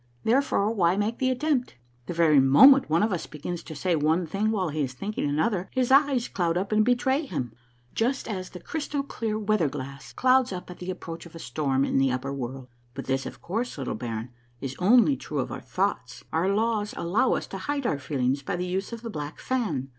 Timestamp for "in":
11.85-11.99